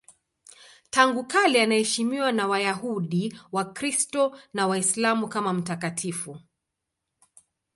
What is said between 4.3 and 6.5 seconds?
na Waislamu kama mtakatifu.